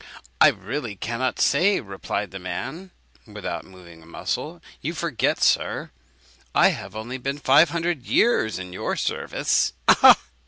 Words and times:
"I 0.41 0.47
really 0.47 0.95
cannot 0.95 1.39
say," 1.39 1.79
replied 1.79 2.31
the 2.31 2.39
man, 2.39 2.89
without 3.27 3.65
moving 3.65 4.01
a 4.01 4.05
muscle; 4.07 4.59
"you 4.81 4.95
forget, 4.95 5.43
sir, 5.43 5.91
I 6.55 6.69
have 6.69 6.95
only 6.95 7.19
been 7.19 7.37
five 7.37 7.69
hundred 7.69 8.07
years 8.07 8.57
in 8.57 8.73
your 8.73 8.95
service!" 8.95 9.73